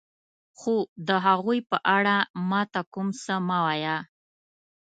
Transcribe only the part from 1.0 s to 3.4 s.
د هغوی په اړه ما ته کوم څه